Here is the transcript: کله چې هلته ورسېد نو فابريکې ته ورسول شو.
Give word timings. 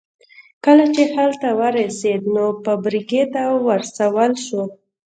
کله 0.65 0.85
چې 0.95 1.03
هلته 1.15 1.47
ورسېد 1.59 2.21
نو 2.35 2.45
فابريکې 2.63 3.23
ته 3.33 3.43
ورسول 3.67 4.31
شو. 4.45 4.61